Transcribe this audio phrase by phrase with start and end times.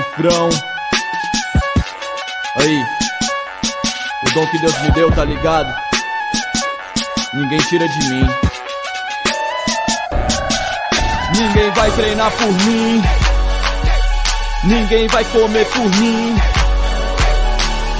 [0.00, 0.48] cifrão.
[2.56, 2.84] Aí,
[4.26, 5.72] o dom que Deus me deu, tá ligado?
[7.34, 8.26] Ninguém tira de mim.
[11.36, 13.02] Ninguém vai treinar por mim.
[14.64, 16.36] Ninguém vai comer por mim.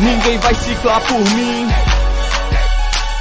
[0.01, 1.69] Ninguém vai ciclar por mim.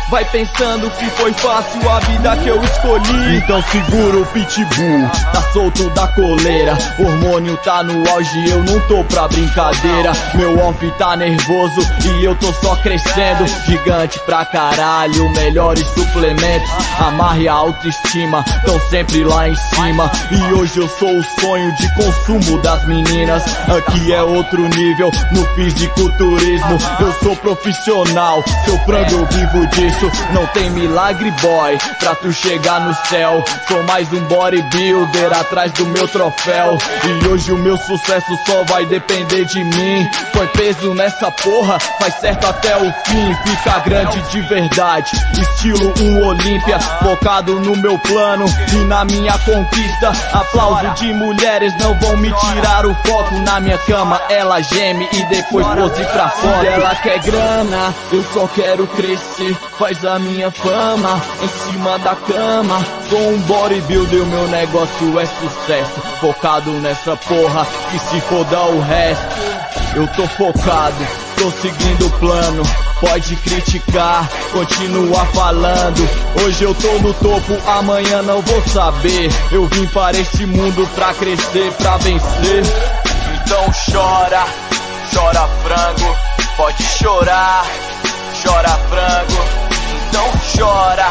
[0.10, 3.38] Vai pensando que foi fácil a vida que eu escolhi.
[3.38, 6.76] Então segura o pitbull, tá solto da coleira.
[6.98, 10.12] Hormônio tá no auge, eu não tô pra brincadeira.
[10.34, 13.46] Meu off tá nervoso e eu tô só crescendo.
[13.68, 16.72] Gigante pra caralho, melhores suplementos.
[17.00, 20.12] Amarre a autoestima, tão sempre lá em cima.
[20.32, 23.44] E hoje eu sou o sonho de consumo das meninas.
[23.70, 26.78] Aqui é outro nível, no fisiculturismo.
[27.00, 31.78] Eu sou profissional, seu frango eu vivo disso isso não tem milagre, boy.
[32.00, 36.78] Pra tu chegar no céu, sou mais um bodybuilder atrás do meu troféu.
[37.06, 40.10] E hoje o meu sucesso só vai depender de mim.
[40.34, 43.36] Põe peso nessa porra, faz certo até o fim.
[43.46, 46.80] Fica grande de verdade, estilo um Olímpia.
[46.80, 50.12] Focado no meu plano e na minha conquista.
[50.34, 53.36] Aplauso de mulheres não vão me tirar o foco.
[53.40, 56.68] Na minha cama ela geme e depois pose pra fora.
[56.68, 59.58] Ela quer grana, eu só quero crescer.
[59.90, 62.86] Faz a minha fama em cima da cama.
[63.10, 66.00] Sou um bodybuilder, o meu negócio é sucesso.
[66.22, 69.36] Focado nessa porra, que se foda o resto.
[69.96, 72.64] Eu tô focado, tô seguindo o plano.
[73.02, 76.10] Pode criticar, continua falando.
[76.44, 79.32] Hoje eu tô no topo, amanhã não vou saber.
[79.52, 82.64] Eu vim para este mundo pra crescer, pra vencer.
[83.42, 84.46] Então chora,
[85.12, 86.18] chora frango.
[86.58, 87.66] Pode chorar,
[88.44, 89.69] chora frango.
[90.10, 90.26] Então
[90.58, 91.06] chora,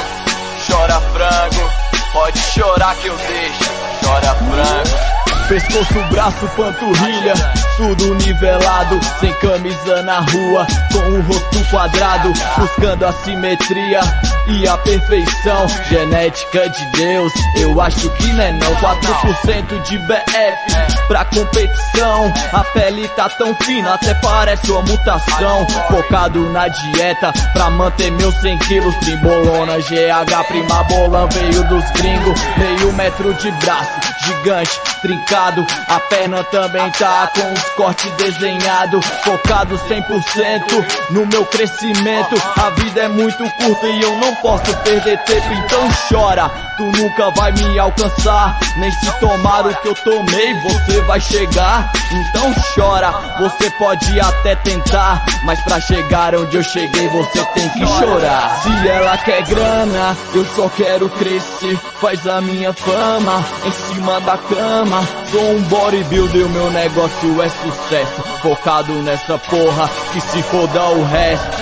[0.66, 1.70] chora frango.
[2.12, 3.70] Pode chorar que eu deixo,
[4.02, 5.07] chora frango.
[5.48, 7.32] Pescoço, braço, panturrilha,
[7.78, 14.00] tudo nivelado, sem camisa na rua, com o rosto quadrado, buscando a simetria
[14.46, 15.66] e a perfeição.
[15.88, 18.74] Genética de Deus, eu acho que não é não.
[18.76, 22.32] 4% de BF pra competição.
[22.52, 25.66] A pele tá tão fina, até parece uma mutação.
[25.90, 28.94] Focado na dieta pra manter meus 100 quilos.
[28.96, 32.38] Trimbolona, GH, prima bolan veio dos gringos.
[32.58, 39.06] Meio metro de braço, gigante, trincado a perna também tá com os cortes desenhados.
[39.22, 42.34] Focado 100% no meu crescimento.
[42.56, 45.52] A vida é muito curta e eu não posso perder tempo.
[45.52, 48.58] Então chora, tu nunca vai me alcançar.
[48.76, 51.92] Nem se tomar o que eu tomei, você vai chegar.
[52.10, 55.24] Então chora, você pode até tentar.
[55.42, 58.62] Mas pra chegar onde eu cheguei, você tem que chorar.
[58.62, 61.76] Se ela quer grana, eu só quero crescer.
[62.00, 65.06] Faz a minha fama em cima da cama.
[65.30, 68.22] Sou um bodybuilder, o meu negócio é sucesso.
[68.40, 71.58] Focado nessa porra, que se foda o resto.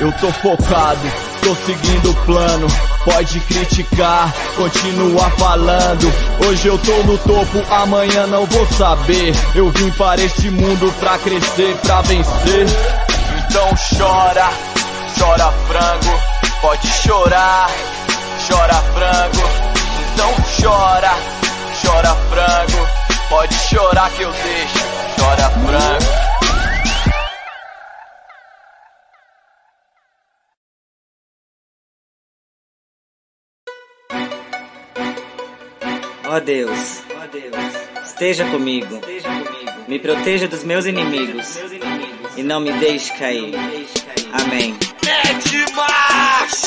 [0.00, 2.66] Eu tô focado, tô seguindo o plano.
[3.04, 6.12] Pode criticar, continua falando.
[6.46, 9.34] Hoje eu tô no topo, amanhã não vou saber.
[9.54, 12.66] Eu vim para este mundo pra crescer, pra vencer.
[13.38, 14.50] Então chora,
[15.18, 16.20] chora frango.
[16.60, 17.70] Pode chorar,
[18.48, 19.50] chora frango.
[20.12, 21.14] Então chora,
[21.82, 22.88] chora frango.
[23.28, 24.78] Pode chorar que eu deixo,
[25.16, 26.29] chora frango.
[36.30, 38.94] Ó oh Deus, oh Deus, esteja comigo.
[38.94, 41.58] esteja comigo, me proteja dos meus inimigos,
[42.36, 43.52] e não me deixe cair.
[44.32, 44.76] Amém.
[45.04, 45.72] Mete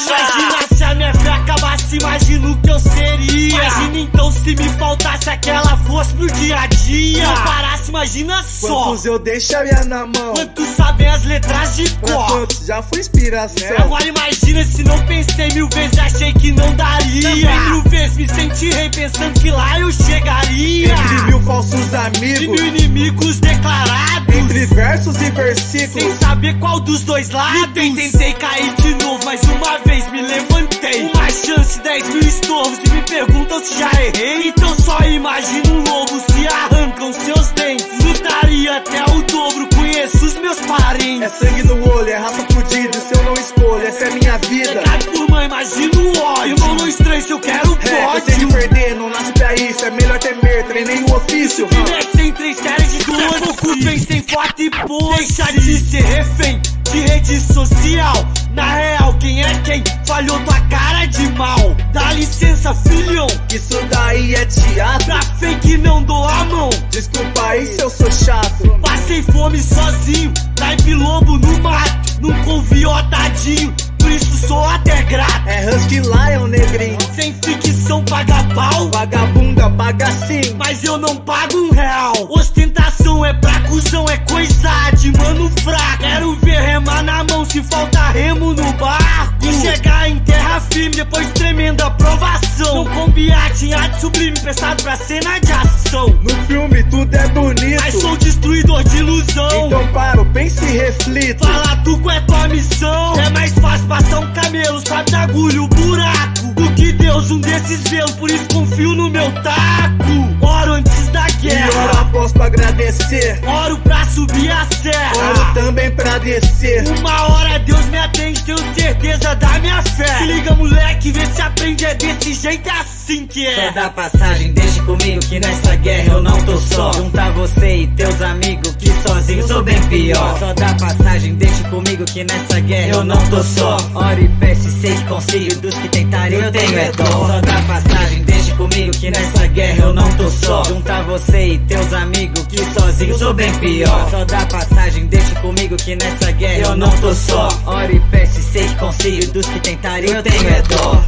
[0.06, 3.50] Imagina se a minha fé acabasse, imagina o que eu seria.
[3.50, 7.26] Imagina então se me faltasse aquela força no dia a dia.
[7.26, 8.84] Não parasse, imagina só.
[8.86, 10.34] Quantos eu deixaria na mão?
[10.36, 12.28] Quantos sabem as letras de cor?
[12.28, 13.78] Quantos já foi inspiração?
[13.78, 17.30] Agora imagina se não pensei mil vezes, achei que não daria.
[17.30, 20.94] Também mil vezes me senti rei pensando que lá eu chegaria.
[20.94, 22.40] Entre mil falsos amigos.
[22.40, 24.36] De mil inimigos declarados.
[24.36, 26.04] Entre versos e versículos.
[26.04, 27.74] Sem saber qual dos dois lados.
[27.74, 31.02] Tentei cair de novo, mas uma vez me levantei.
[31.02, 32.80] Uma chance, dez mil estorvos.
[32.80, 34.50] E me perguntam se já errei.
[34.50, 37.88] Então só imagina um lobo se arrancam seus dentes.
[38.04, 41.22] Lutaria até o dobro, conheço os meus parentes.
[41.22, 43.00] É sangue no olho, é raça fudida.
[43.00, 44.82] Se eu não escolho, essa é minha vida.
[44.82, 46.54] Pegado por mãe, imagina o ódio.
[46.54, 48.40] Irmão, não estranho se eu quero o é, pódio.
[48.40, 49.86] de perder, não nasce pra isso.
[49.86, 51.68] É melhor temer, treinei o ofício.
[51.68, 53.42] Pimete sem três séries de duas.
[53.42, 55.18] Pouco bem, sem foto e pose.
[55.18, 56.62] Deixa de ser refém
[56.94, 58.14] de rede social.
[58.54, 59.84] Na real, quem é quem?
[60.06, 61.76] Falhou tua cara de mal.
[61.92, 63.26] Dá licença, filhão.
[63.52, 65.06] Isso daí é teatro.
[65.06, 66.70] Pra fake não dou a mão.
[66.92, 68.80] Desculpa aí se eu sou chato.
[68.82, 72.14] Passei fome sozinho, naipe lobo no mato.
[72.22, 75.48] Nunca ouvi ó tadinho, por isso sou até grato.
[75.48, 76.98] É Husky Lion, negrinho.
[77.16, 80.42] Sem ficção paga pau, Vagabunda paga sim.
[80.58, 82.14] mas eu não pago um real.
[82.30, 85.98] Ostentação é pra cuzão, é coisa de mano fraco.
[86.00, 89.34] Quero ver remar na mão se falta remo no barco.
[89.42, 92.76] E chegar em terra firme depois de tremenda aprovação.
[92.76, 96.08] Não combate em arte sublime, prestado pra cena de ação.
[96.08, 97.82] No filme tudo é bonito.
[97.82, 99.68] Mas sou destruidor de ilusão.
[99.68, 101.46] Então paro, pense e reflito.
[101.46, 103.20] Fala tu qual é tua missão.
[103.20, 106.54] É mais fácil passar um camelo, sabe da agulha o buraco.
[106.56, 110.46] Do que Deus um desses velos, por isso confio no meu taco.
[110.46, 111.03] Oro antes
[111.44, 113.42] E ora após pra agradecer.
[113.46, 115.14] oro pra subir a serra.
[115.18, 116.84] Oro também pra descer.
[117.00, 120.18] Uma hora Deus me atende, tenho certeza da minha fé.
[120.20, 121.86] Se liga, moleque, vê se aprende.
[121.86, 123.72] É desse jeito, é assim que Só é.
[123.72, 126.94] dá passagem, deixe comigo que nessa guerra eu não tô só.
[126.94, 130.40] Juntar você e teus amigos que sozinho sou bem pior.
[130.40, 133.78] Só dá passagem, deixe comigo que nessa guerra eu não tô só.
[133.94, 137.06] Ora e peço, sei que consigo, dos que tentarem eu tenho é dó.
[137.06, 140.64] Só dá passagem, deixe comigo que nessa guerra eu não tô só.
[140.64, 144.10] Juntar você e teus amigos que sozinho sou bem pior.
[144.10, 147.50] Só dá passagem, deixe comigo que nessa guerra eu não tô só.
[147.66, 151.04] Ora e peço, sei que consigo, dos que tentarem eu tenho é dó.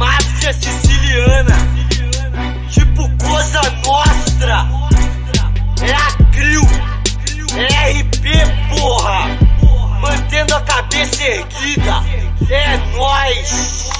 [0.00, 1.56] Máfia siciliana.
[2.70, 4.66] Tipo coisa nostra.
[5.82, 6.62] É a CRIO.
[7.58, 8.24] É RP,
[8.70, 9.28] porra.
[10.00, 12.02] Mantendo a cabeça erguida.
[12.48, 13.90] É nóis.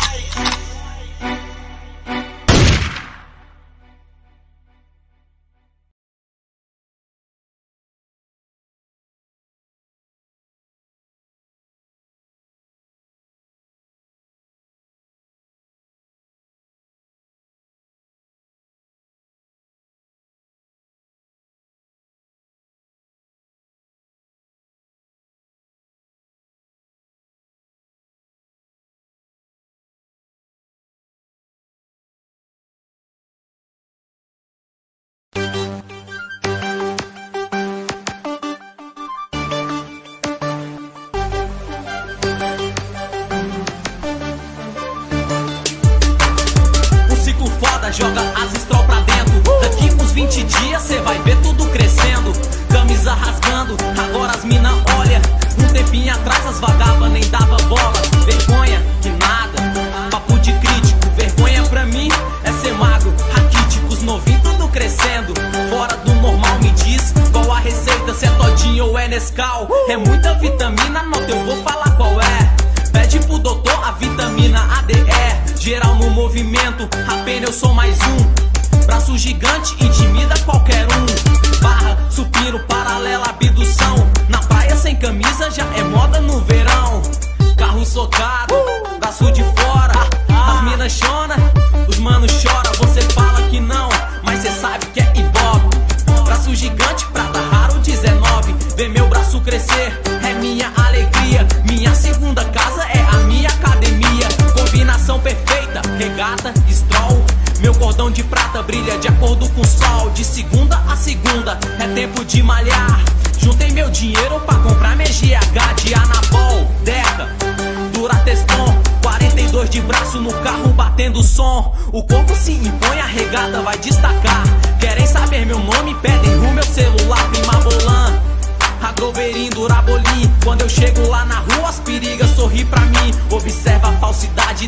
[69.10, 69.66] Nescau.
[69.88, 72.90] É muita vitamina, nota eu vou falar qual é.
[72.92, 75.60] Pede pro doutor a vitamina ADE.
[75.60, 78.86] Geral no movimento, apenas eu sou mais um.
[78.86, 80.09] Braço gigante, intimida qualquer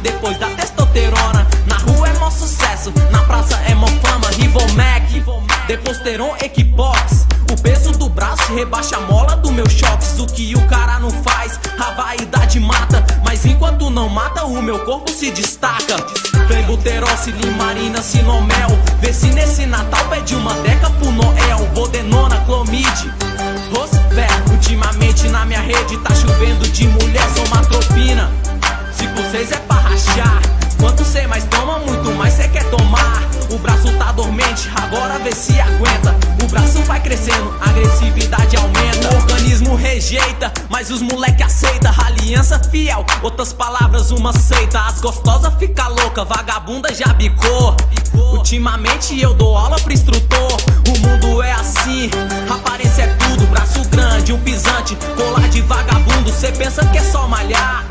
[0.01, 1.47] depois da testosterona.
[1.67, 4.29] Na rua é mó sucesso, na praça é mó fama.
[4.31, 5.23] Rivomac,
[5.67, 7.27] Deposteron, Equipox.
[7.51, 10.19] O peso do braço rebaixa a mola do meu choques.
[10.19, 13.05] O que o cara não faz, a vaidade mata.
[13.25, 15.97] Mas enquanto não mata, o meu corpo se destaca.
[16.47, 18.69] Clenbuterol, silimarina, sinomel.
[19.01, 21.67] Vê se nesse Natal pede uma deca pro Noel.
[21.75, 23.13] Bodenona, clomide.
[23.75, 28.31] Rosvé, ultimamente na minha rede tá chovendo de mulher, sou uma tropina.
[29.17, 30.43] Vocês é pra rachar,
[30.81, 33.42] quanto cê mais toma, muito mais cê quer tomar.
[33.53, 36.17] O braço tá dormente, agora vê se aguenta.
[36.43, 39.15] O braço vai crescendo, a agressividade aumenta.
[39.15, 41.95] O organismo rejeita, mas os moleque aceita.
[42.03, 44.81] Aliança fiel, outras palavras, uma seita.
[44.81, 47.77] As gostosas fica louca, vagabunda já bicou.
[48.15, 50.57] Ultimamente eu dou aula pro instrutor.
[50.89, 52.11] O mundo é assim,
[52.49, 53.47] aparência é tudo.
[53.49, 56.33] Braço grande, um pisante, colar de vagabundo.
[56.33, 57.85] Cê pensa que é só malhar,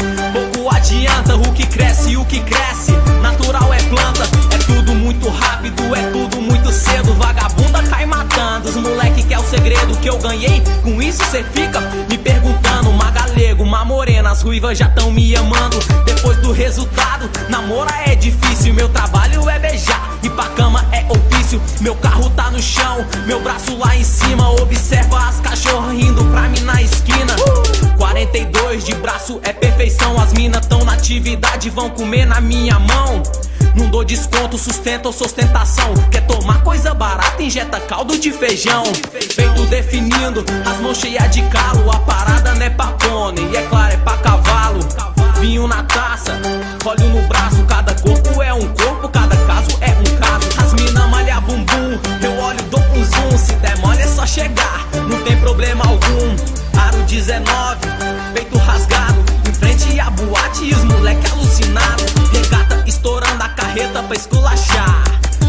[1.31, 2.91] planta, o que cresce, o que cresce,
[3.21, 4.23] natural é planta.
[4.53, 7.13] É tudo muito rápido, é tudo muito cedo.
[7.13, 10.61] Vagabunda cai matando, os moleque que é o segredo que eu ganhei.
[10.83, 15.35] Com isso cê fica me perguntando, uma galego, uma morena, as ruivas já tão me
[15.35, 15.79] amando.
[16.05, 21.61] Depois do resultado, namora é difícil, meu trabalho é beijar e pra cama é ofício.
[21.79, 26.49] Meu carro tá no chão, meu braço lá em cima, observa as cachorras rindo pra
[26.49, 27.35] mim na esquina.
[28.21, 33.23] 42 de braço é perfeição, as minas tão na atividade, vão comer na minha mão.
[33.75, 35.91] Não dou desconto, sustento ou sustentação.
[36.11, 38.83] Quer tomar coisa barata, injeta caldo de feijão.
[39.33, 41.89] Feito definindo, as mãos cheias de calo.
[41.89, 44.79] A parada não é pra pônei, e é claro, é pra cavalo.
[45.39, 46.39] Vinho na taça,
[46.85, 47.63] óleo no braço.
[47.63, 50.47] Cada corpo é um corpo, cada caso é um caso.
[50.59, 53.35] As mina malha bumbum, eu olho, dou um zoom.
[53.35, 56.61] Se der mole é só chegar, não tem problema algum.
[56.79, 58.10] Aro 19,
[60.59, 62.03] os moleque alucinado.
[62.31, 65.03] Regata estourando a carreta pra esculachar.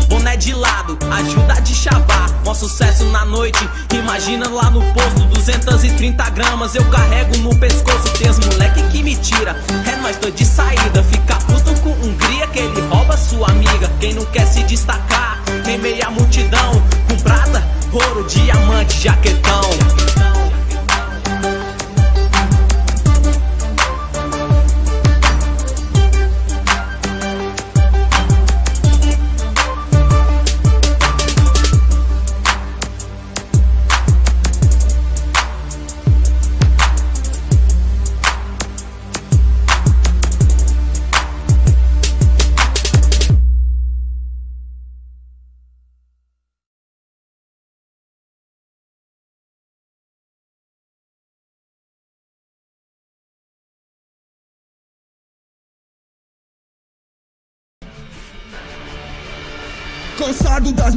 [0.08, 2.30] Boné de lado, ajuda de chavar.
[2.44, 5.20] Mó sucesso na noite, imagina lá no posto.
[5.34, 8.12] 230 gramas eu carrego no pescoço.
[8.18, 9.56] Tem os moleque que me tira.
[9.90, 11.02] É nós tô de saída.
[11.02, 13.90] Fica puto com Hungria que ele rouba sua amiga.
[14.00, 16.82] Quem não quer se destacar, em meia multidão.
[17.08, 20.01] Com prata, ouro, diamante, jaquetão.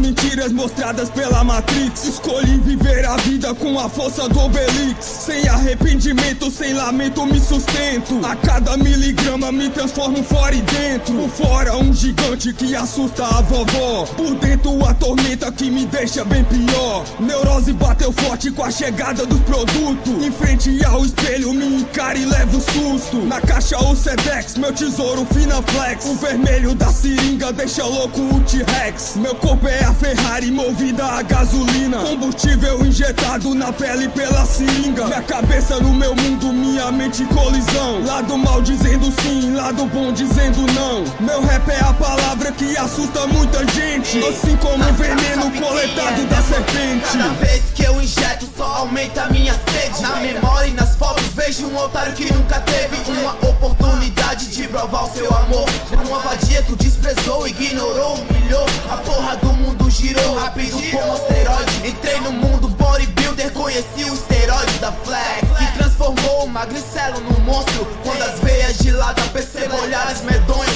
[0.05, 2.03] Cansado das mentiras mostradas pela Matrix.
[2.03, 5.05] Escolhi viver a vida com a força do Obelix.
[5.05, 8.19] Sem arrependimento, sem lamento me sustento.
[8.25, 11.15] A cada miligrama me transformo fora e dentro.
[11.15, 14.05] Por fora um gigante que assusta a vovó.
[14.17, 17.05] Por dentro a tormenta que me deixa bem pior.
[17.19, 20.25] Neurose bateu forte com a chegada dos produtos.
[20.25, 23.17] Em frente ao espelho me encara e levo susto.
[23.21, 26.05] Na caixa o Sedex, meu tesouro Finaflex.
[26.05, 29.13] O vermelho da seringa deixa louco o T-Rex.
[29.15, 29.93] Meu corpo é a
[30.25, 31.99] Ferrari movida a gasolina.
[31.99, 35.05] Combustível injetado na pele pela seringa.
[35.05, 38.03] Minha cabeça no meu mundo, minha mente em colisão.
[38.03, 41.03] Lado mal dizendo sim, lado bom dizendo não.
[41.19, 44.17] Meu rap é a palavra que assusta muita gente.
[44.27, 47.17] Assim como o veneno coletado da serpente.
[47.17, 50.01] Cada vez que eu injeto só aumenta minha sede.
[50.01, 55.03] Na memória e nas fotos vejo um otário que nunca teve Uma oportunidade de provar
[55.05, 55.69] o seu amor.
[56.07, 58.65] Uma vadia tu desprezou, ignorou, humilhou.
[58.91, 64.79] A porra do mundo girou rápido como asteroide Entrei no mundo bodybuilder, conheci o esteroide
[64.79, 67.85] da flex transformou o magricelo num monstro.
[68.03, 70.75] Quando as veias dilatam, percebo olhares medonhos.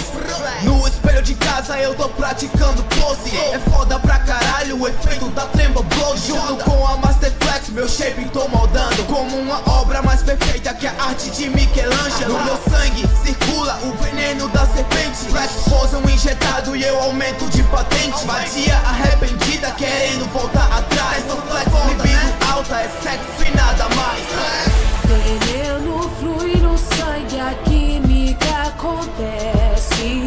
[0.63, 3.35] No espelho de casa eu tô praticando pose.
[3.35, 6.17] É foda pra caralho o efeito da tremba blow.
[6.17, 9.03] Junto com a Masterflex, meu shape tô moldando.
[9.05, 12.33] Como uma obra mais perfeita que a arte de Michelangelo.
[12.33, 17.45] No meu sangue circula o veneno da serpente Flex posa um injetado e eu aumento
[17.49, 18.25] de patente.
[18.25, 21.25] Vadia arrependida querendo voltar atrás.
[21.25, 24.78] No flex libido alta é sexo e nada mais
[25.10, 30.22] Veneno flui no sangue, a química acontece.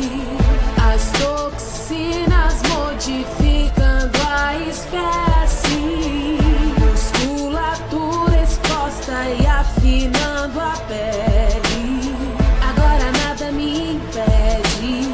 [0.76, 6.36] As toxinas modificando a espécie.
[6.80, 12.16] Musculatura exposta e afinando a pele.
[12.68, 15.08] Agora nada me impede.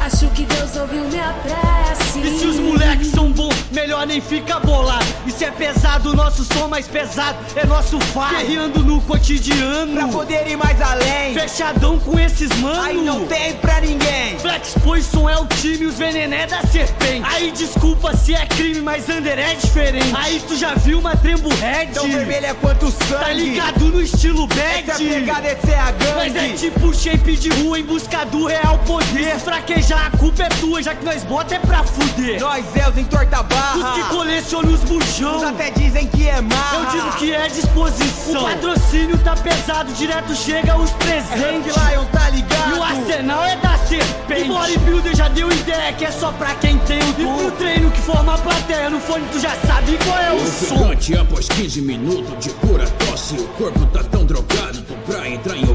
[0.00, 2.20] Acho que Deus ouviu minha prece.
[2.20, 5.04] E se os moleques são bons, melhor nem fica bolado.
[5.38, 8.38] Se é pesado, nosso som mais pesado é nosso faro.
[8.38, 9.92] Guerreando no cotidiano.
[9.92, 12.82] Pra poder ir mais além Fechadão com esses mano.
[12.82, 17.22] Aí não tem pra ninguém Flex Poison é o time, os venené da serpente.
[17.24, 20.12] Aí desculpa se é crime, mas Under é diferente.
[20.12, 21.86] Aí tu já viu uma trembo red?
[21.94, 24.90] Tão vermelho é quanto sangue Tá ligado no estilo bad?
[24.90, 28.46] Essa pegada esse é a gangue Mas é tipo shape de rua em busca do
[28.46, 29.34] real poder.
[29.34, 32.40] Se fraquejar, a culpa é tua, já que nós bota é pra fuder.
[32.40, 35.27] Nós é os entorta Os que barra colecionam os bujão.
[35.36, 38.42] Uns até dizem que é marra Eu digo que é disposição.
[38.42, 41.74] O patrocínio tá pesado, direto chega os presentes.
[41.76, 44.50] Lion tá ligado E o arsenal é da serpente.
[44.50, 47.36] O bodybuilder já deu ideia que é só pra quem tem o dom.
[47.36, 50.46] E pro treino que forma a plateia, no fone tu já sabe qual é o
[50.46, 50.74] som.
[50.74, 54.87] Ofegante após 15 minutos de pura tosse O corpo tá tão drogado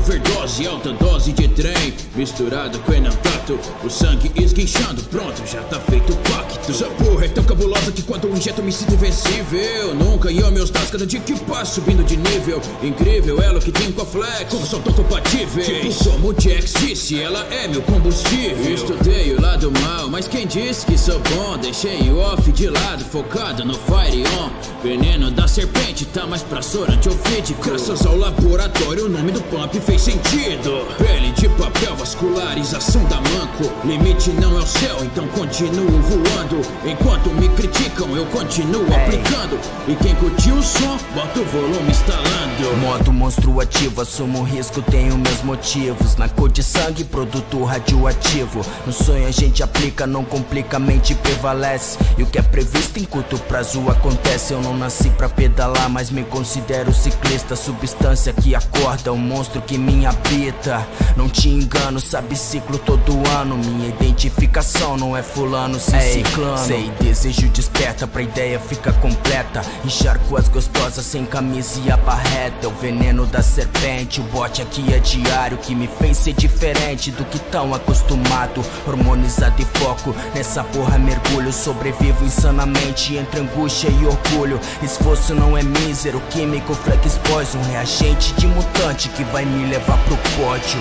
[0.03, 6.13] overdose alta dose de trem Misturado com enantato O sangue esguinchando, pronto, já tá feito
[6.13, 6.71] o pacto.
[6.71, 9.93] Essa porra é tão cabulosa que quando eu injeto me sinto invencível.
[9.95, 12.61] Nunca ia meus dados, cada dia que passo subindo de nível.
[12.81, 16.73] Incrível, ela que tem com a flex, como são tão compatíveis Tipo como o Jax
[16.73, 18.73] disse, ela é meu combustível.
[18.73, 21.57] Estudei o lado mal, mas quem disse que sou bom?
[21.57, 24.51] Deixei o off de lado, focado no fire on.
[24.81, 29.41] Veneno da serpente, tá mais pra sorante ou fídico Graças ao laboratório, o nome do
[29.43, 30.87] pump fez sentido.
[30.97, 33.71] Pele de papel, vascularização da manco.
[33.85, 36.61] Limite não é o céu, então continuo voando.
[36.85, 39.59] Enquanto me criticam, eu continuo aplicando.
[39.87, 42.77] E quem curtiu o som, bota o volume instalando.
[42.81, 46.15] Modo monstro ativo, assumo risco, tenho meus motivos.
[46.15, 48.65] Na cor de sangue, produto radioativo.
[48.85, 51.97] No sonho a gente aplica, não complica, a mente prevalece.
[52.17, 54.53] E o que é previsto em curto prazo acontece.
[54.53, 59.77] Eu não nasci pra pedalar, mas me considero ciclista Substância que acorda, o monstro que
[59.77, 60.85] me habita
[61.15, 63.57] Não te engano, sabe ciclo todo ano.
[63.57, 66.57] Minha identificação não é fulano, sim ciclano.
[66.57, 69.61] Sei, desejo desperta pra ideia fica completa.
[69.85, 72.65] Encharco as gostosas sem camisa e a barreta.
[72.65, 77.11] É o veneno da serpente, o bote aqui é diário Que me fez ser diferente
[77.11, 78.63] do que tão acostumado.
[78.87, 81.51] Hormonizado e foco, nessa porra mergulho.
[81.51, 84.59] Sobrevivo insanamente entre angústia e orgulho.
[84.81, 87.61] Esforço não é mísero, químico flex poison.
[87.71, 90.79] Reagente de mutante que vai me levar pro pódio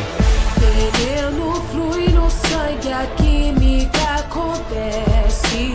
[0.58, 5.72] Veneno flui no sangue, a química acontece.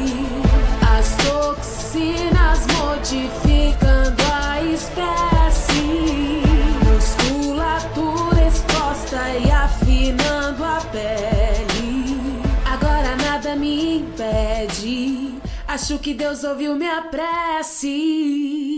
[0.82, 6.44] As toxinas modificando a espécie.
[6.86, 12.42] Musculatura exposta e afinando a pele.
[12.66, 15.42] Agora nada me impede.
[15.68, 18.77] Acho que Deus ouviu minha prece.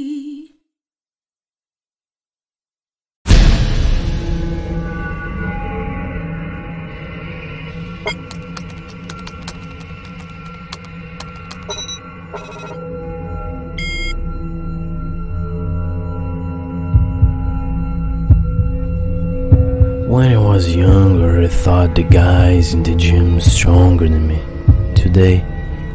[22.00, 24.40] The guys in the gym stronger than me.
[24.96, 25.44] Today,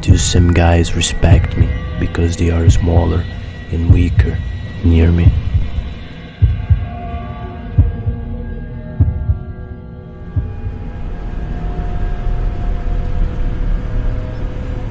[0.02, 1.66] two same guys respect me
[1.98, 3.24] because they are smaller
[3.72, 4.38] and weaker
[4.84, 5.32] near me.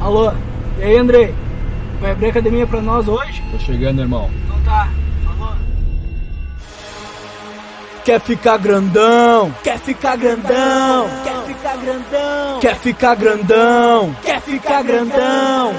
[0.01, 0.33] Alô?
[0.79, 1.31] E aí, Andrei?
[2.01, 3.43] Vai abrir academia pra nós hoje?
[3.51, 4.31] Tô chegando, irmão.
[4.45, 4.89] Então tá.
[8.03, 9.55] Quer ficar grandão?
[9.63, 11.09] Quer ficar grandão?
[11.23, 12.59] Quer ficar grandão?
[12.59, 14.15] Quer ficar grandão?
[14.21, 15.73] Quer ficar grandão?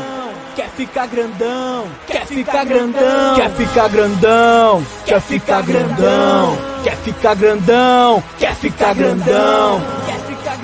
[0.56, 1.86] Quer ficar grandão?
[2.06, 3.34] Quer ficar grandão?
[3.34, 4.86] Quer ficar grandão?
[5.04, 6.58] Quer ficar grandão?
[6.82, 8.22] Quer ficar grandão?
[8.38, 10.03] Quer ficar grandão?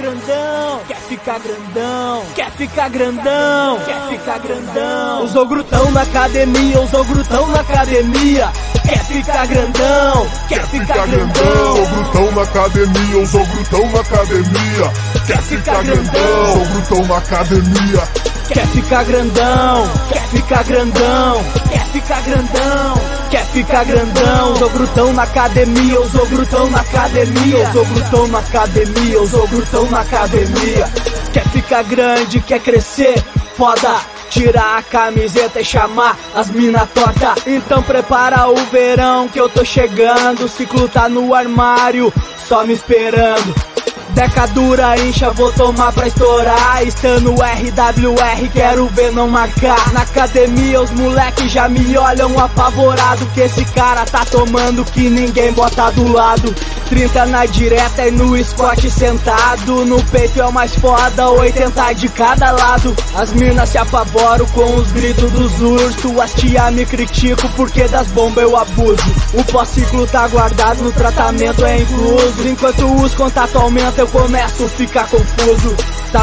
[0.01, 0.81] Quer ficar grandão?
[0.89, 2.25] Quer ficar grandão?
[2.35, 3.79] Quer ficar grandão?
[3.85, 5.25] Quer ficar grandão?
[5.25, 8.51] Usou grutão na academia, usou grutão na academia.
[8.83, 10.27] Quer ficar grandão?
[10.49, 11.77] Quer ficar grandão?
[11.77, 14.93] Sou grutão na academia, eu sou grutão na academia.
[15.27, 16.53] Quer ficar grandão?
[16.55, 18.31] Sou grutão na academia.
[18.49, 19.91] Quer ficar grandão?
[20.09, 21.45] Quer ficar grandão?
[21.71, 23.10] Quer ficar grandão?
[23.31, 24.53] Quer ficar grandão?
[24.55, 30.01] Usou grutão na academia, usou grutão na academia, usou grutão na academia, usou grutão na
[30.01, 30.91] academia.
[31.33, 33.23] Quer ficar grande, quer crescer?
[33.57, 34.01] Foda!
[34.31, 39.65] Tirar a camiseta e chamar as mina torta Então prepara o verão que eu tô
[39.65, 42.13] chegando O ciclo tá no armário,
[42.49, 43.70] só me esperando
[44.15, 46.83] Deca dura, incha, vou tomar pra estourar.
[46.85, 49.93] Estando RWR, quero ver não marcar.
[49.93, 55.53] Na academia os moleques já me olham apavorado Que esse cara tá tomando que ninguém
[55.53, 56.55] bota do lado.
[56.89, 59.85] 30 na direta e no squat sentado.
[59.85, 62.95] No peito é o mais foda, 80 de cada lado.
[63.15, 66.19] As minas se apavoram com os gritos dos ursos.
[66.21, 69.03] As tia me critico porque das bombas eu abuso.
[69.35, 72.49] O pós-ciclo tá guardado, no tratamento é incluso.
[72.49, 75.77] Enquanto os contatos aumentam eu começo a ficar confuso.
[76.11, 76.23] Tá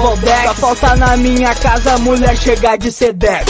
[0.00, 3.44] ao deck Só falta na minha casa a mulher chegar de Sedex.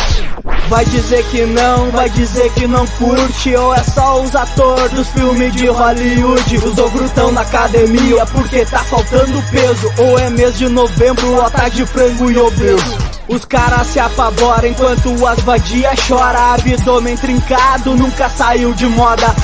[0.68, 5.08] Vai dizer que não, vai dizer que não curte Ou é só os atores dos
[5.08, 9.90] filmes de Hollywood Usou grutão na academia porque tá faltando peso.
[9.98, 14.70] Ou é mês de novembro, ó tá de frango e obeso os caras se apavoram
[14.70, 16.54] enquanto as vadia chora.
[16.54, 19.34] Abdômen trincado, nunca saiu de moda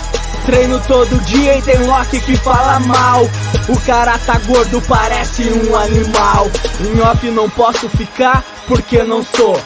[0.47, 3.25] Treino todo dia e tem Loki que fala mal
[3.69, 9.59] O cara tá gordo, parece um animal Em off não posso ficar porque não sou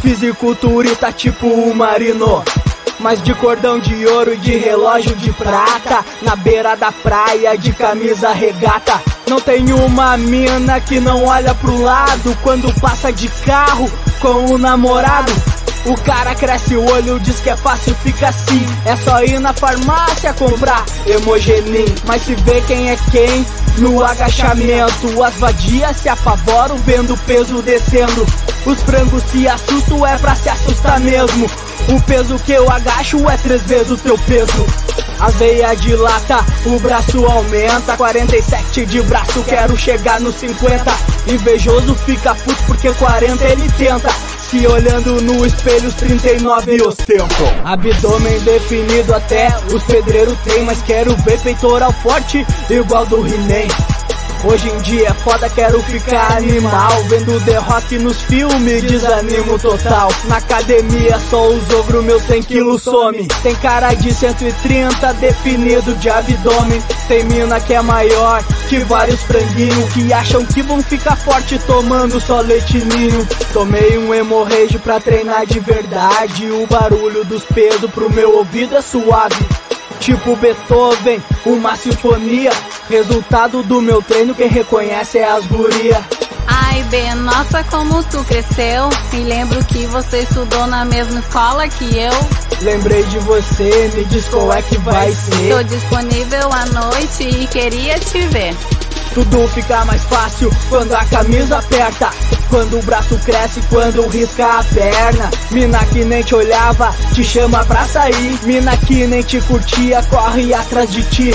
[0.00, 2.44] Fisiculturista tipo o Marino
[2.98, 6.04] mas de cordão de ouro e de relógio de prata.
[6.22, 9.02] Na beira da praia, de camisa regata.
[9.28, 14.58] Não tem uma mina que não olha pro lado quando passa de carro com o
[14.58, 15.32] namorado.
[15.86, 18.66] O cara cresce o olho, diz que é fácil, fica assim.
[18.84, 21.86] É só ir na farmácia comprar hemogenin.
[22.04, 23.46] Mas se vê quem é quem
[23.78, 25.22] no agachamento.
[25.22, 28.26] As vadias se apavoram vendo o peso descendo.
[28.64, 31.48] Os frangos se assustam, é pra se assustar mesmo.
[31.88, 34.66] O peso que eu agacho é três vezes o teu peso.
[35.20, 42.34] A veia dilata, o braço aumenta 47 de braço, quero chegar nos 50 Invejoso fica
[42.34, 44.08] puto porque 40 ele tenta
[44.50, 47.26] Se olhando no espelho os 39 ostentam
[47.64, 53.95] Abdômen definido até os pedreiros tem Mas quero ver peitoral forte igual do He-Man
[54.46, 57.02] Hoje em dia é foda, quero ficar animal.
[57.08, 60.08] Vendo The Rock nos filmes, desanimo total.
[60.26, 63.26] Na academia só os ogro, meu 100 quilos some.
[63.42, 66.80] Tem cara de 130, definido de abdômen.
[67.08, 72.20] Tem mina que é maior que vários franguinhos Que acham que vão ficar forte tomando
[72.20, 76.50] só leitinho Tomei um hemorrejo pra treinar de verdade.
[76.50, 79.44] O barulho dos pesos pro meu ouvido é suave.
[79.98, 82.52] Tipo Beethoven, uma sinfonia
[82.88, 86.04] Resultado do meu treino, quem reconhece é as guria.
[86.46, 88.88] Ai, B, nossa, como tu cresceu.
[89.12, 92.12] Me lembro que você estudou na mesma escola que eu.
[92.62, 95.52] Lembrei de você, me diz qual é que vai ser.
[95.52, 98.54] Tô disponível à noite e queria te ver.
[99.12, 102.10] Tudo fica mais fácil quando a camisa aperta.
[102.48, 105.30] Quando o braço cresce, quando risca a perna.
[105.50, 108.38] Mina que nem te olhava, te chama pra sair.
[108.44, 111.34] Mina que nem te curtia, corre atrás de ti.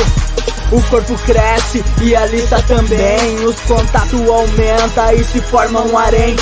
[0.71, 3.45] O corpo cresce e a lista também.
[3.45, 6.36] Os contatos aumenta e se forma um harém.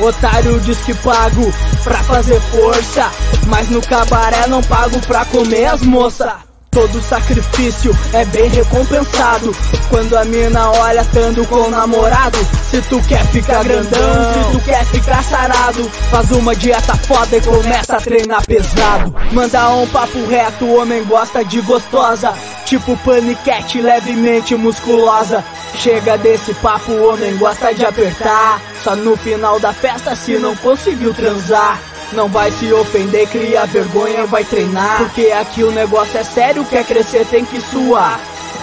[0.00, 1.52] Otário diz que pago
[1.84, 3.10] pra fazer força,
[3.46, 6.45] mas no cabaré não pago pra comer as moças.
[6.76, 9.50] Todo sacrifício é bem recompensado.
[9.88, 12.36] Quando a mina olha tando com o namorado
[12.70, 17.40] Se tu quer ficar grandão, se tu quer ficar sarado Faz uma dieta foda e
[17.40, 19.14] começa a treinar pesado.
[19.32, 22.34] Manda um papo reto, o homem gosta de gostosa.
[22.66, 25.42] Tipo paniquete levemente musculosa.
[25.76, 28.60] Chega desse papo, o homem gosta de apertar.
[28.84, 31.80] Só no final da festa se não conseguiu transar
[32.12, 34.98] não vai se ofender, cria vergonha, vai treinar.
[34.98, 38.20] Porque aqui o negócio é sério, quer crescer tem que suar.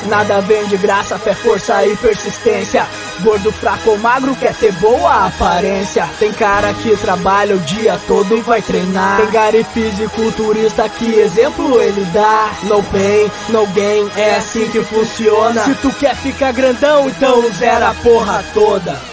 [0.08, 2.86] Nada vem de graça, fé, força e persistência.
[3.22, 6.10] Gordo, fraco ou magro quer ter boa aparência.
[6.20, 9.22] Tem cara que trabalha o dia todo e vai treinar.
[9.22, 12.52] Tem gari fisiculturista que exemplo ele dá.
[12.64, 15.64] No pain, no gain, é assim que funciona.
[15.64, 19.13] Se tu quer ficar grandão, então zera a porra toda.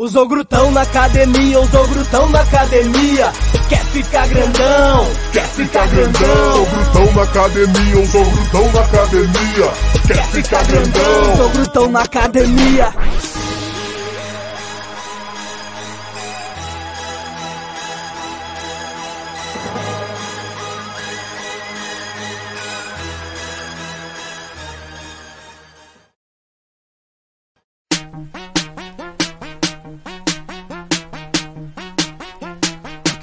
[0.00, 3.30] Os ogrutão na academia, os ogrutão na academia.
[3.68, 6.62] Quer ficar grandão, quer ficar grandão.
[6.62, 9.72] Ogrutão na academia, os ogrutão na academia.
[10.06, 12.94] Quer ficar grandão, os ogrutão na academia.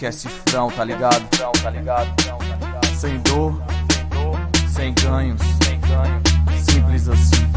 [0.08, 1.22] É cifrão, tá ligado?
[2.96, 3.62] Sem dor,
[4.70, 5.42] sem ganhos,
[6.64, 7.48] simples assim.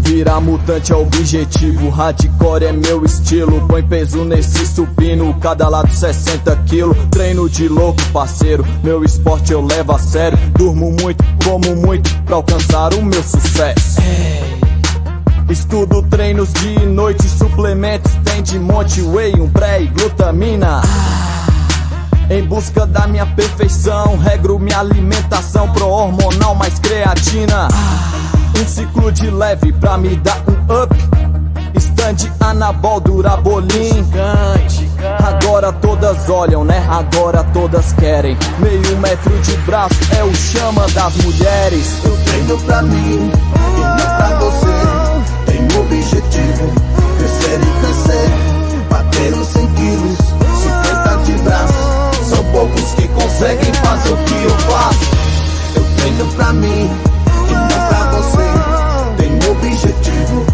[0.00, 3.66] Virar mutante é objetivo, hardcore é meu estilo.
[3.68, 6.96] Põe peso nesse supino, cada lado 60 quilos.
[7.12, 8.66] Treino de louco, parceiro.
[8.82, 10.36] Meu esporte eu levo a sério.
[10.58, 14.00] Durmo muito, como muito, pra alcançar o meu sucesso.
[15.48, 20.82] Estudo treinos de noite, suplementos tem de monte, whey, um pré e glutamina.
[22.30, 27.68] Em busca da minha perfeição, regro minha alimentação pro hormonal mais creatina.
[28.60, 30.94] Um ciclo de leve pra me dar um up.
[31.76, 34.06] Stand anabol durabolim.
[35.22, 36.86] Agora todas olham, né?
[36.88, 38.36] Agora todas querem.
[38.58, 41.98] Meio metro de braço é o chama das mulheres.
[42.04, 44.66] Eu treino pra mim e não pra você.
[45.46, 46.72] Tenho objetivo,
[47.18, 48.54] crescer e crescer.
[48.88, 50.03] Bater os 100 quilos,
[52.54, 55.10] poucos que conseguem fazer o que eu faço.
[55.74, 56.88] Eu treino pra mim
[57.48, 58.46] e não pra você.
[59.16, 60.46] Tenho objetivo,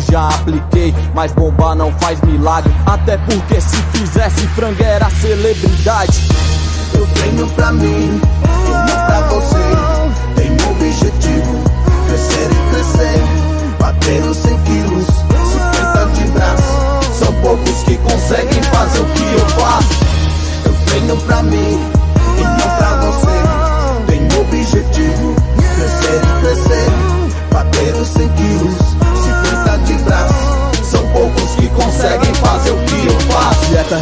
[0.00, 2.72] Já apliquei, mas bomba não faz milagre.
[2.86, 6.28] Até porque se fizesse frango era celebridade.
[6.94, 8.20] Eu treino pra mim
[8.86, 9.65] não pra você.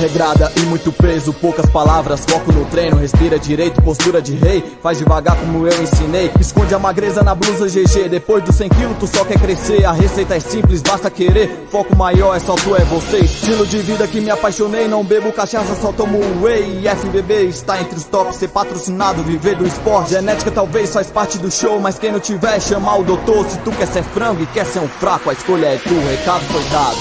[0.04, 4.98] Regrada e muito peso, poucas palavras, foco no treino, respira direito, postura de rei, faz
[4.98, 6.30] devagar como eu ensinei.
[6.38, 9.84] Esconde a magreza na blusa GG, depois dos 100 quilos tu só quer crescer.
[9.84, 13.20] A receita é simples, basta querer, foco maior é só tu, é você.
[13.20, 16.84] Estilo de vida que me apaixonei, não bebo cachaça, só tomo whey.
[16.86, 20.10] FBB está entre os tops, ser patrocinado, viver do esporte.
[20.10, 23.46] Genética talvez faz parte do show, mas quem não tiver, chamar o doutor.
[23.48, 26.44] Se tu quer ser frango e quer ser um fraco, a escolha é tu, recado
[26.44, 26.96] foi dado.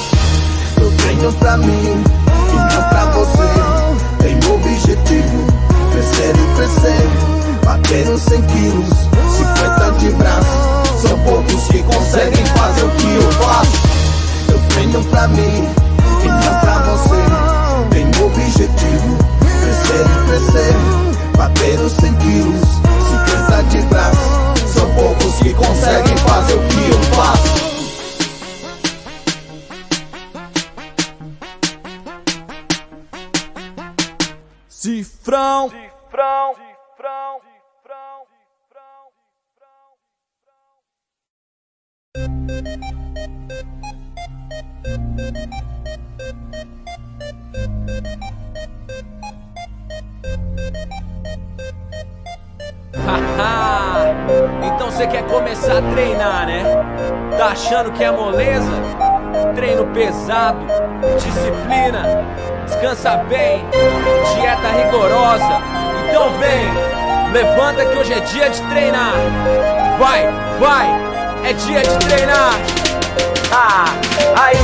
[0.97, 2.12] Treino pra mim
[2.73, 3.49] não pra você.
[4.19, 5.47] Tenho objetivo,
[5.91, 7.63] crescer e crescer.
[7.65, 8.89] Bater os 100 quilos,
[9.37, 11.07] 50 de braço.
[11.07, 13.81] São poucos que conseguem fazer o que eu faço.
[14.49, 15.69] Eu treino pra mim
[16.23, 17.21] e não pra você.
[17.91, 19.17] Tenho objetivo,
[19.61, 20.73] crescer e crescer.
[21.37, 22.67] Bater os 100 quilos,
[23.27, 24.73] 50 de braço.
[24.73, 27.62] São poucos que conseguem fazer o que eu faço.
[34.83, 38.25] Cifrão, Cifrão, cifrão, cifrão,
[53.05, 54.09] Haha!
[54.65, 56.61] então você quer começar a treinar, né?
[57.37, 58.73] Tá achando que é moleza?
[59.55, 60.59] Treino pesado,
[61.15, 62.03] disciplina,
[62.63, 63.65] descansa bem,
[64.33, 65.61] dieta rigorosa.
[66.07, 69.13] Então vem, levanta que hoje é dia de treinar.
[69.99, 70.27] Vai,
[70.59, 70.87] vai,
[71.49, 72.53] é dia de treinar.
[73.51, 73.85] Ah,
[74.35, 74.57] aí,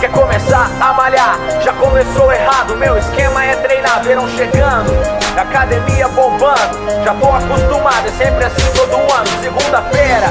[0.00, 1.36] quer começar a malhar?
[1.62, 4.02] Já começou errado, meu esquema é treinar.
[4.04, 4.92] Verão chegando,
[5.36, 7.04] academia bombando.
[7.04, 9.26] Já tô acostumado, é sempre assim todo ano.
[9.42, 10.28] Segunda-feira,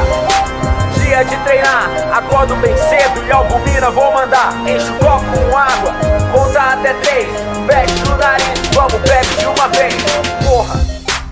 [1.14, 1.90] dia de treinar.
[2.12, 4.52] Acordo bem cedo e albumina vou mandar.
[4.68, 5.94] Enche o copo com água,
[6.32, 7.28] conta até três.
[7.68, 9.96] Fecha o nariz, vamos, bebe de uma vez.
[10.44, 10.80] Porra,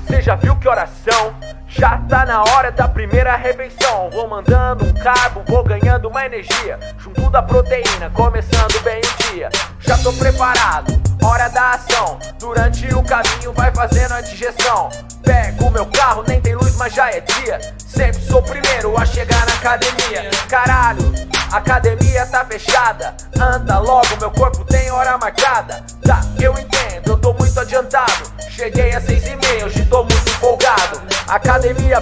[0.08, 1.34] cê já viu que oração?
[1.67, 4.10] Já tá na hora da primeira refeição.
[4.12, 6.78] Vou mandando um carbo, vou ganhando uma energia.
[6.97, 9.50] Junto da proteína, começando bem o dia.
[9.80, 10.91] Já tô preparado,
[11.24, 12.19] hora da ação.
[12.38, 14.89] Durante o caminho, vai fazendo a digestão.
[15.24, 17.62] Pego meu carro, nem tem luz, mas já é dia.
[17.78, 20.30] Sempre sou o primeiro a chegar na academia.
[20.50, 21.13] Caralho,
[21.50, 23.15] academia tá fechada.
[23.39, 25.82] Anda logo, meu corpo tem hora marcada.
[26.04, 28.30] Tá, eu entendo, eu tô muito adiantado.
[28.50, 31.02] Cheguei às seis e meia, hoje tô muito empolgado.
[31.32, 32.01] Academia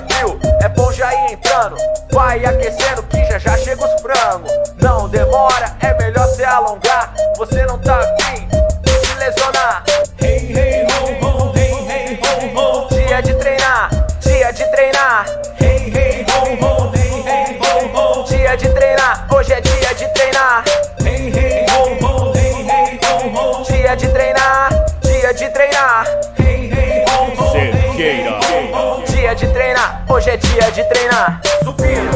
[0.62, 1.76] é bom já ir entrando.
[2.12, 4.52] Vai aquecendo que já já chega os frangos.
[4.82, 7.14] Não demora, é melhor se alongar.
[7.38, 8.48] Você não tá afim
[8.82, 9.84] de se lesionar.
[10.22, 11.29] Hey, hey, ho, ho,
[30.08, 31.42] hoje é dia de treinar.
[31.64, 32.12] Supino,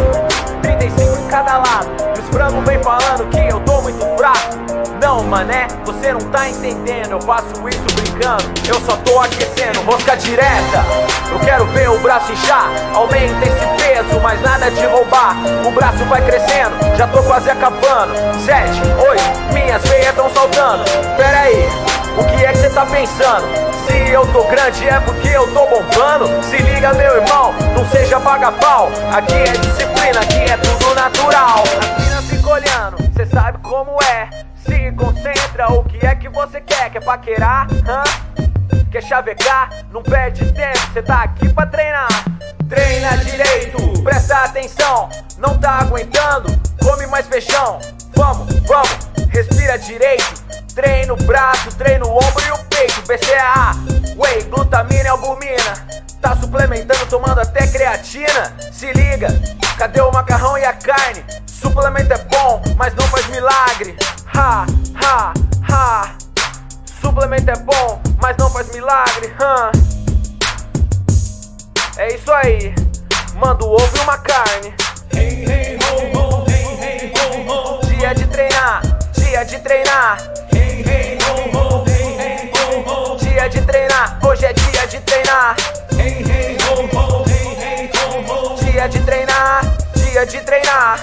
[0.62, 1.90] 35 em cada lado.
[2.16, 4.64] E os frangos vem falando que eu tô muito fraco.
[5.02, 7.12] Não, mané, você não tá entendendo.
[7.12, 9.82] Eu faço isso brincando, eu só tô aquecendo.
[9.82, 10.86] Rosca direta,
[11.32, 12.70] eu quero ver o braço inchar.
[12.94, 15.36] Aumenta esse peso, mas nada de roubar.
[15.66, 18.14] O braço vai crescendo, já tô quase acabando.
[18.46, 20.84] Sete, oito, minhas veias tão saltando.
[21.18, 21.68] Pera aí,
[22.18, 23.48] o que é que você tá pensando?
[23.88, 26.28] Se eu tô grande é porque eu tô bombando.
[26.44, 28.90] Se liga, meu irmão, não seja paga-pau.
[29.12, 31.64] Aqui é disciplina, aqui é tudo natural.
[31.64, 34.30] As minas ficam olhando, cê sabe como é.
[34.66, 36.90] Se concentra, o que é que você quer?
[36.90, 37.68] Quer paquerar?
[37.88, 38.04] Hã?
[38.92, 39.70] Quer chavecar?
[39.92, 42.08] Não perde tempo, cê tá aqui pra treinar.
[42.70, 45.10] Treina direito, presta atenção.
[45.38, 46.50] Não tá aguentando?
[46.82, 47.80] Come mais feijão.
[48.16, 50.44] Vamos, vamos, respira direito.
[50.76, 53.02] Treina o braço, treina o ombro e o peito.
[53.04, 53.76] BCAA,
[54.18, 55.88] whey, glutamina e albumina.
[56.20, 58.58] Tá suplementando, tomando até creatina.
[58.72, 59.28] Se liga,
[59.78, 61.24] cadê o macarrão e a carne?
[61.46, 63.96] Suplemento é bom, mas não faz milagre.
[64.34, 65.34] Ha, ha,
[65.70, 66.16] ha.
[67.00, 69.32] Suplemento é bom, mas não faz milagre.
[71.98, 72.74] É isso aí,
[73.36, 74.74] manda o ovo e uma carne.
[77.88, 78.82] Dia de treinar,
[79.14, 80.33] dia de treinar.
[83.44, 85.56] Dia de treinar, hoje é dia de treinar.
[88.62, 89.62] Dia de treinar,
[89.96, 91.00] dia de treinar.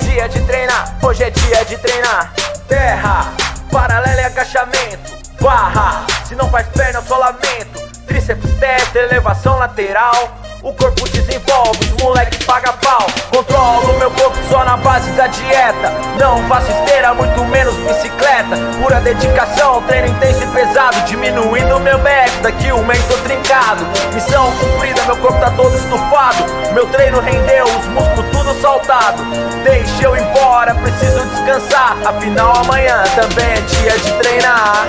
[0.00, 2.32] Dia de treinar, hoje é dia de treinar.
[2.66, 3.34] Terra,
[3.70, 5.12] paralelo e agachamento.
[5.38, 7.82] Barra, se não faz perna, eu só lamento.
[8.06, 10.38] Tríceps, testa, elevação lateral.
[10.64, 13.06] O corpo desenvolve, os moleque paga pau.
[13.30, 15.92] Controlo meu corpo só na base da dieta.
[16.18, 18.56] Não faço esteira, muito menos bicicleta.
[18.80, 20.98] Pura dedicação, treino intenso e pesado.
[21.02, 23.84] Diminuindo meu back, daqui um mês tô trincado.
[24.14, 26.42] Missão cumprida, meu corpo tá todo estufado.
[26.72, 29.22] Meu treino rendeu, os músculos tudo saltado.
[29.64, 31.94] Deixa eu embora, preciso descansar.
[32.06, 34.88] Afinal, amanhã também é dia de treinar.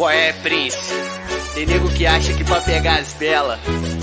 [0.00, 0.78] Qual é, Prince?
[1.52, 3.60] Tem nego que acha que pra pegar as belas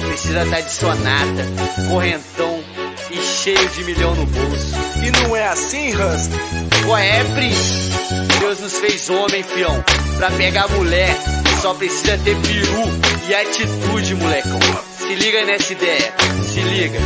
[0.07, 1.43] precisa estar de sonata,
[1.89, 2.63] correntão
[3.09, 4.75] e cheio de milhão no bolso.
[5.03, 6.29] E não é assim, Rust?
[6.85, 7.89] Qual é, Prince?
[8.39, 9.83] Deus nos fez homem, fião.
[10.17, 11.17] Pra pegar mulher,
[11.63, 12.83] só precisa ter peru
[13.27, 14.59] e atitude, molecão.
[14.99, 16.13] Se liga nessa ideia,
[16.45, 16.99] se liga.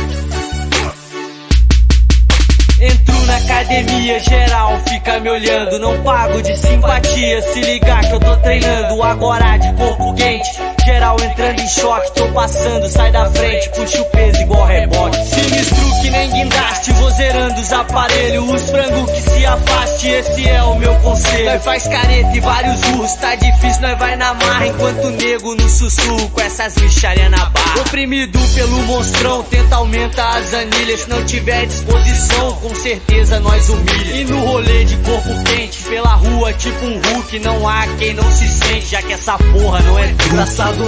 [2.82, 5.78] Entro na academia, geral fica me olhando.
[5.78, 10.50] Não pago de simpatia, se ligar que eu tô treinando agora de corpo quente.
[10.84, 15.16] Geral entrando em choque, tô passando, sai da frente, puxa o peso igual rebote.
[15.28, 18.50] Sinistro que nem guindaste, vou zerando os aparelhos.
[18.50, 21.44] Os frangos que se afaste, esse é o meu conselho.
[21.52, 24.66] Nós faz careta e vários urros, tá difícil, nós vai na marra.
[24.66, 27.80] Enquanto o nego no sussurro com essas micharia na barra.
[27.80, 31.00] Oprimido pelo monstrão, tenta aumentar as anilhas.
[31.02, 34.16] Se não tiver disposição, com certeza nós humilha.
[34.16, 38.30] E no rolê de corpo quente, pela rua, tipo um Hulk, não há quem não
[38.32, 40.34] se sente, já que essa porra não é truque.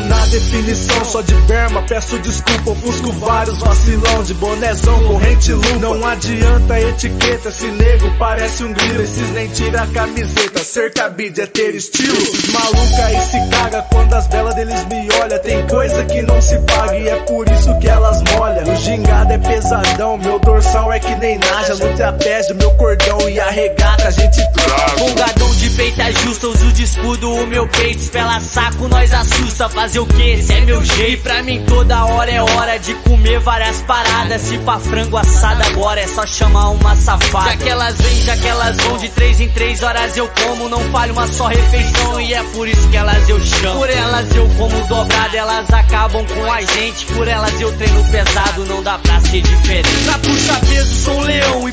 [0.09, 5.79] Na definição, só de berma, peço desculpa, ofusco vários vacilão de bonézão, corrente lu.
[5.79, 10.54] Não adianta etiqueta, esse nego parece um grilo, esses nem tira a camiseta.
[10.65, 12.17] Ser cabide é ter estilo.
[12.53, 15.39] Maluca aí se caga quando as belas deles me olham.
[15.39, 18.73] Tem coisa que não se paga e é por isso que elas molham.
[18.73, 21.75] O gingado é pesadão, meu dorsal é que nem naja.
[21.75, 24.93] No trapézio, meu cordão e a regata a gente traz.
[24.99, 29.69] Folgadão de peito ajusta, uso de escudo, o meu peito espela saco, nós assusta.
[29.69, 30.31] Fazer o que?
[30.31, 31.13] Esse é meu jeito.
[31.13, 34.41] E pra mim toda hora é hora de comer várias paradas.
[34.41, 37.51] Se pra frango assado agora é só chamar uma safada.
[37.51, 40.69] Já que elas vêm, já que elas vão, de três em três horas eu como.
[40.69, 43.81] Não falho uma só refeição e é por isso que elas eu chamo.
[43.81, 47.07] Por elas eu como dobrado, elas acabam com a gente.
[47.07, 49.89] Por elas eu treino pesado, não dá pra ser diferente.
[50.05, 51.73] Pra puxar peso sou um leão e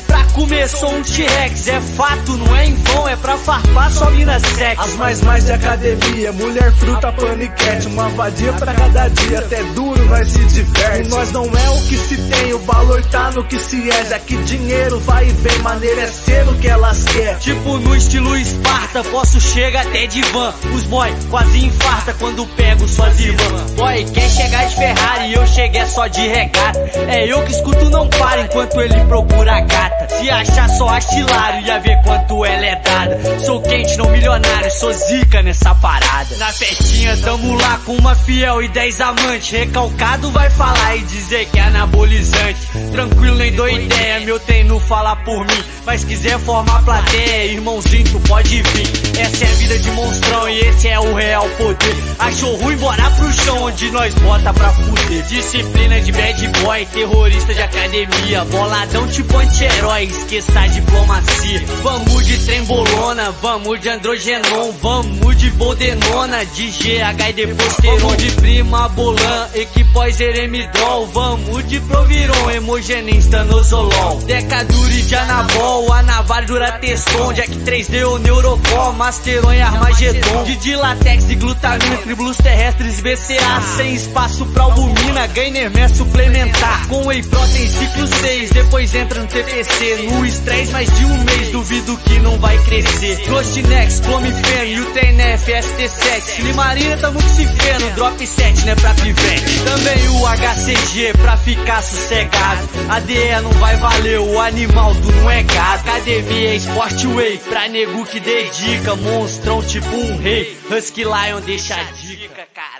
[0.68, 1.68] sou um T-Rex.
[1.68, 4.76] É fato, não é em vão, é pra farpar só mina sexy.
[4.78, 7.86] As mais mais de academia, mulher, fruta, paniquete.
[7.88, 11.08] Uma vadia pra cada dia, até duro nós se diverte.
[11.08, 14.04] Nós não é o que se tem, o valor tá no que se é.
[14.04, 17.38] Já que dinheiro vai e vem, maneira é ser o que elas quer.
[17.38, 20.52] Tipo no estilo Esparta, posso chegar até de van.
[20.74, 23.70] Os boy quase infarta quando pego suas irmãs.
[23.72, 26.78] Boy, quer chegar de Ferrari, eu cheguei só de regata.
[27.08, 30.08] É eu que escuto, não para enquanto ele procura a gata.
[30.16, 33.40] Se achar só acha hilário, ia ver quanto ela é dada.
[33.40, 36.36] Sou quente, não milionário, sou zica nessa parada.
[36.36, 39.50] Na festinha tamo lá com uma fiel e dez amantes.
[39.50, 42.60] Recalcado vai falar e dizer que é anabolizante.
[42.92, 45.64] Tranquilo, nem dou ideia, meu treino fala por mim.
[45.84, 49.20] Mas quiser formar plateia, irmãozinho, tu pode vir.
[49.20, 51.96] Essa é a vida de monstrão e esse é o real poder.
[52.18, 55.22] Achou ruim, bora pro chão, onde nós bota pra fuder.
[55.24, 58.44] Disciplina de bad boy, terrorista de academia.
[58.44, 61.64] Boladão tipo anti-herói, esqueça a diplomacia.
[61.82, 68.30] Vamos de trembolona, vamos de androgenon, vamos de boldenona, de GH e depois Vamos de
[68.32, 74.20] prima bolan, equipós eremidol, vamos de proviron, hemogenista no zolol.
[74.22, 80.44] Decadure de anabol, anavar durateston, jack 3D ou neurocom, masteron e armagedon.
[80.44, 86.88] De dilatex e glutamina, tribulus terrestres BCA, sem espaço pra albumina, gainer suplementar.
[86.88, 90.08] Com whey protein ciclo 6, depois entra no TPC.
[90.10, 93.28] No estresse mais de um mês, duvido que não vai crescer.
[93.28, 96.42] Ghostinex, Clomifeno, UTNF, ST7.
[96.42, 99.60] Limarina tamo que se feno, drop 7 né pra pivete.
[99.64, 102.68] Também o HCG pra ficar sossegado.
[102.88, 105.82] ADE não vai valer, o animal do não é gado.
[105.82, 108.96] Academia, esporte whey, pra nego que dedica.
[108.96, 110.58] Monstrão tipo um rei.
[110.70, 112.71] Husky Lion deixa a dica, caralho.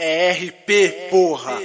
[0.00, 1.60] É RP, porra.